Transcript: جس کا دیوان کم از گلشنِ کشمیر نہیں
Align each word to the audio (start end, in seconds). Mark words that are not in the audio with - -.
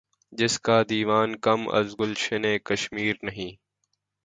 جس 0.33 0.53
کا 0.59 0.77
دیوان 0.89 1.29
کم 1.35 1.61
از 1.69 1.87
گلشنِ 1.99 2.43
کشمیر 2.65 3.15
نہیں 3.23 3.51